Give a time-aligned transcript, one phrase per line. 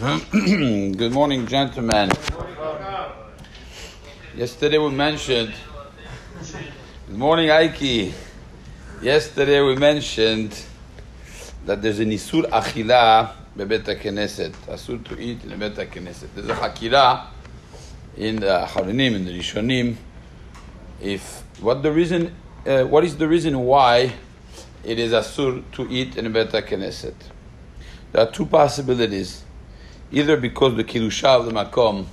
[0.30, 2.10] Good morning, gentlemen.
[4.34, 5.52] Yesterday we mentioned.
[7.06, 8.10] Good morning, Aiki.
[9.02, 10.58] Yesterday we mentioned
[11.66, 16.28] that there's an isur achila bebet knesset, asur to eat in bebet knesset.
[16.34, 17.26] There's a hakira
[18.16, 19.96] in the Harunim in the Rishonim.
[21.02, 22.34] If what the reason,
[22.66, 24.14] uh, what is the reason why
[24.82, 27.16] it is asur to eat in bebet knesset?
[28.12, 29.44] There are two possibilities.
[30.12, 32.06] Either because the kedusha of the makom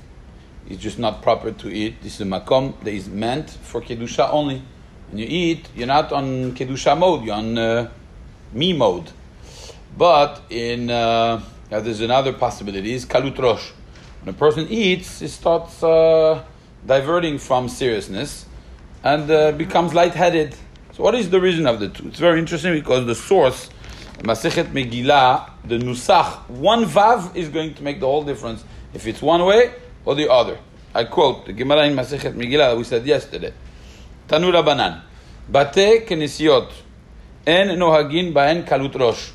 [0.69, 2.01] is just not proper to eat.
[2.01, 4.61] This is a makom that is meant for kedusha only.
[5.09, 7.23] When you eat, you're not on kedusha mode.
[7.23, 7.89] You're on uh,
[8.53, 9.09] me mode.
[9.97, 13.71] But in uh, there's another possibility is kalut rosh.
[14.21, 16.43] When a person eats, it starts uh,
[16.85, 18.45] diverting from seriousness
[19.03, 20.55] and uh, becomes lightheaded.
[20.93, 22.07] So, what is the reason of the two?
[22.07, 23.69] It's very interesting because the source,
[24.19, 29.21] Masechet Megillah, the Nusach, one vav is going to make the whole difference if it's
[29.21, 29.71] one way
[30.05, 30.57] or the other.
[30.95, 33.53] I quote the Gemara in Masechet Megillah we said yesterday.
[34.27, 35.01] Tanu Rabbanan,
[35.51, 36.71] Bate Kenesiot,
[37.45, 39.29] En Nohagin Baen Kalut Rosh.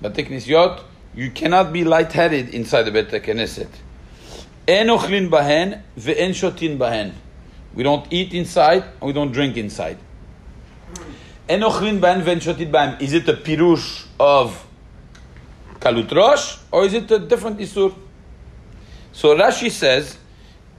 [0.00, 0.82] Bate Kenesiot,
[1.14, 3.68] you cannot be lightheaded inside the Bete Knesset.
[4.66, 7.12] En Ochlin Bahen, Ve'en Shotin Bahen.
[7.74, 9.98] We don't eat inside, and we don't drink inside.
[11.48, 13.00] En Ochlin Bahen, Ve'en Shotin Bahen.
[13.02, 14.64] Is it a pirush of
[15.80, 17.92] Kalut Rosh, or is it a different Isur?
[19.10, 20.16] So Rashi says,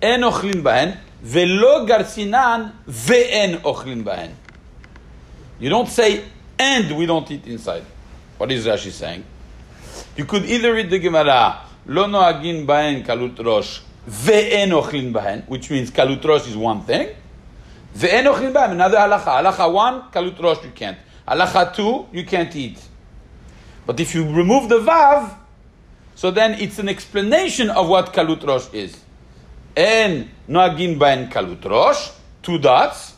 [0.02, 4.32] En ochlin bahen, velo garsinan ve'en ochlin bahen.
[5.60, 6.24] You don't say,
[6.58, 7.84] and we don't eat inside.
[8.38, 9.26] What is Rashi saying?
[10.16, 15.70] You could either read the Gemara, lo noagin bahen kalut rosh, ve'en ochlin bahen, which
[15.70, 17.10] means kalut rosh is one thing.
[17.94, 19.44] Ve'en ochlin bahen, another halacha.
[19.44, 20.98] Halacha one, kalut rosh you can't.
[21.28, 22.80] Halacha two, you can't eat.
[23.86, 25.36] But if you remove the vav,
[26.16, 29.02] so then it's an explanation of what kalut rosh is.
[29.76, 33.14] En noagin bahen kalut rosh, two dots.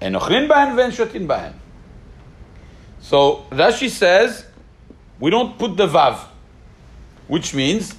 [0.00, 1.52] En ochlin bahen ve'en shotin bahen.
[3.00, 4.46] So Rashi says,
[5.18, 6.18] we don't put the vav,
[7.28, 7.94] which means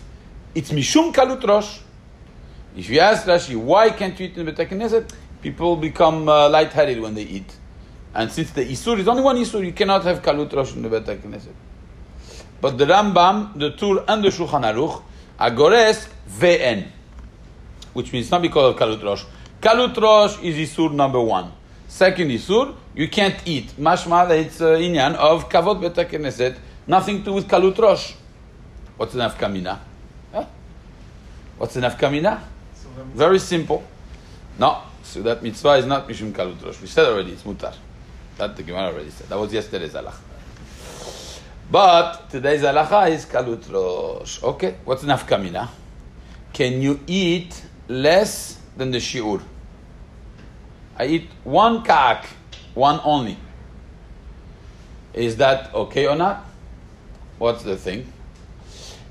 [0.56, 1.80] it's mishum kalut rosh.
[2.76, 5.12] If you ask Rashi, why can't you eat in the Knesset?
[5.42, 7.52] People become uh, lightheaded when they eat.
[8.14, 10.90] And since the Isur is only one Isur, you cannot have Kalut Rosh in the
[10.90, 11.54] Beit Knesset.
[12.60, 15.02] But the Rambam, the Tur, and the Shulchan Aruch,
[15.40, 16.88] Agores Ve'en.
[17.94, 19.24] Which means not because of Kalut Rosh.
[19.62, 21.54] Kalut Rosh is Isur number one.
[21.88, 23.70] Second Isur, you can't eat.
[23.80, 26.58] Mashma, it's uh, inyan of Kavod Beit Knesset,
[26.88, 28.14] nothing to do with Kalut Rosh.
[28.98, 29.80] What's an Afkamina?
[30.34, 30.46] Huh?
[31.58, 32.42] What's an Afkamina?
[33.14, 33.84] Very simple.
[34.60, 36.82] No, so that mitzvah is not Mishum Kalut Rosh.
[36.82, 37.74] We said already, it's mutar.
[38.42, 39.30] That the Gemara already said.
[39.30, 40.18] That was yesterday's halacha.
[41.70, 44.42] But today's halacha is Kalut Rosh.
[44.42, 45.70] Okay, what's nafkamina?
[46.52, 49.44] Can you eat less than the shiur?
[50.98, 52.30] I eat one kak,
[52.74, 53.38] one only.
[55.14, 56.44] Is that okay or not?
[57.38, 58.12] What's the thing?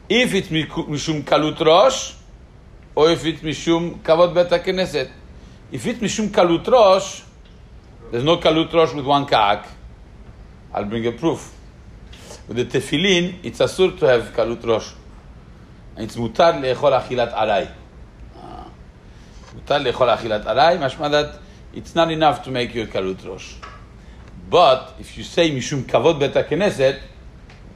[0.09, 2.15] If it's mishum kalut rosh,
[2.97, 4.51] or if it's mishum kavod bet.
[5.71, 7.23] If it's mishum kalut rosh,
[8.11, 9.67] there's no kalut rosh with one kak.
[10.73, 11.55] I'll bring a proof.
[12.49, 14.93] With the tefillin, it's asur to have kalut rosh.
[15.97, 17.71] And it's mutar le'echol achilat alai.
[18.37, 18.67] Ah.
[19.55, 21.41] Mutar le'echol achilat alai, mashma that
[21.73, 23.55] it's not enough to make you a kalut rosh.
[24.49, 27.01] But if you say mishum kavod bet knesset,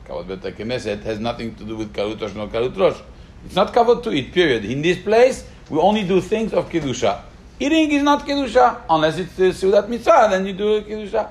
[0.06, 3.00] kavod bet knesset has nothing to do with kalut rosh, no kalut rosh.
[3.44, 4.64] It's not kavod to eat, period.
[4.64, 7.22] In this place, we only do things of kedusha.
[7.64, 10.28] Eating is not kedusha unless it's uh, sudat mitzvah.
[10.30, 11.30] Then you do kedusha.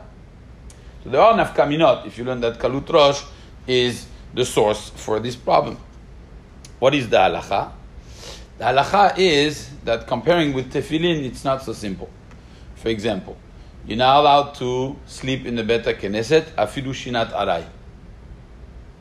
[1.03, 2.07] So there are nafkaminot.
[2.07, 3.21] If you learn that kalut rosh
[3.67, 5.77] is the source for this problem,
[6.79, 7.71] what is the halacha?
[8.57, 12.09] The halacha is that comparing with tefillin, it's not so simple.
[12.77, 13.37] For example,
[13.85, 17.63] you're not allowed to sleep in the beta knesset afidu shinat arai.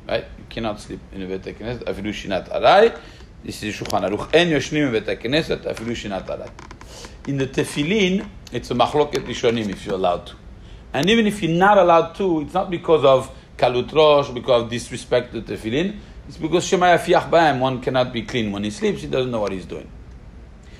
[0.06, 0.26] Right?
[0.36, 2.94] You cannot sleep in the beta knesset afidu shinat arai.
[3.42, 4.34] This is Shulchan Aruch.
[4.34, 6.50] En yoshnim beta knesset afidu shinat arai.
[7.26, 10.34] In the tefillin, it's a machloket rishonim if you're allowed to.
[10.92, 14.70] And even if you're not allowed to, it's not because of kalut rosh, because of
[14.70, 15.98] disrespect to tefillin.
[16.26, 18.50] It's because shema yafiach ba'am, one cannot be clean.
[18.50, 19.88] When he sleeps, he doesn't know what he's doing.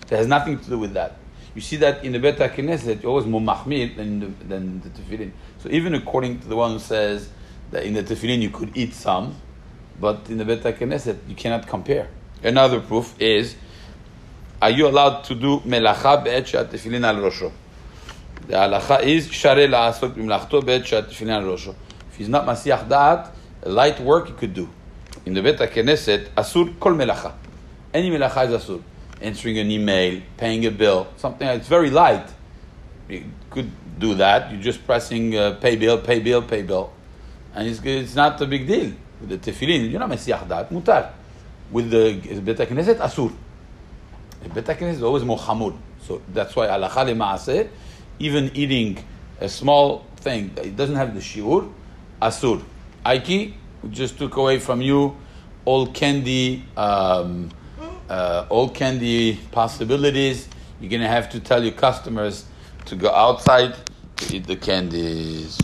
[0.09, 1.17] That has nothing to do with that.
[1.55, 4.89] You see that in the Beta Knesset, you're always more mahmir than the, than the
[4.89, 5.33] tefillin.
[5.59, 7.29] So even according to the one who says
[7.71, 9.37] that in the tefillin you could eat some,
[10.00, 12.09] but in the Beta Knesset you cannot compare.
[12.43, 13.55] Another proof is,
[14.62, 17.50] are you allowed to do melacha be'et she'at tefillin al rosho?
[18.47, 21.75] The halacha is share la'asok b'mlachto be'et she'at tefillin al rosho.
[22.12, 23.32] If he's not masiach da'at,
[23.64, 24.69] light work he could do.
[25.26, 27.32] in the Bet HaKnesset, asur kol melacha.
[27.93, 28.81] Any melacha is asur.
[29.20, 32.29] Answering an email, paying a bill, something that's very light.
[33.08, 34.53] You could do that.
[34.53, 36.93] You're just pressing uh, pay bill, pay bill, pay bill.
[37.53, 38.93] And it's, it's not a big deal.
[39.20, 41.11] With the tefillin, you're not mesiach dat, mutar.
[41.73, 43.32] With the Bet asur.
[44.43, 45.77] The Bet is always more hamur.
[46.06, 47.69] So that's why halacha lema'aseh,
[48.19, 49.05] even eating
[49.41, 51.71] a small thing, it doesn't have the shiur,
[52.21, 52.62] asur.
[53.06, 55.17] Aiki, we just took away from you
[55.65, 57.50] all candy, um,
[58.09, 60.49] uh, all candy possibilities.
[60.81, 62.47] You're gonna have to tell your customers
[62.87, 63.75] to go outside
[64.17, 65.61] to eat the candies.